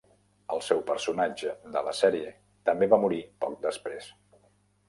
El 0.53 0.61
seu 0.67 0.79
personatge 0.87 1.53
de 1.75 1.83
la 1.89 1.93
sèrie 1.99 2.31
també 2.71 2.91
va 2.95 3.01
morir 3.07 3.23
poc 3.47 3.63
després. 3.67 4.13